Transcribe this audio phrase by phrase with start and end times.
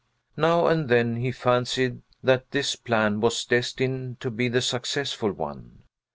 [0.35, 5.83] Now and then he fancied that this plan was destined to be the successful one.